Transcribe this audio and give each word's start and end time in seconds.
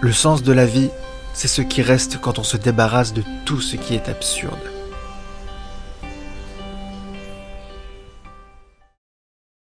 Le 0.00 0.12
sens 0.12 0.42
de 0.42 0.52
la 0.52 0.66
vie, 0.66 0.90
c'est 1.32 1.48
ce 1.48 1.62
qui 1.62 1.82
reste 1.82 2.20
quand 2.20 2.38
on 2.38 2.44
se 2.44 2.56
débarrasse 2.56 3.12
de 3.12 3.22
tout 3.44 3.60
ce 3.60 3.76
qui 3.76 3.94
est 3.94 4.08
absurde. 4.08 4.58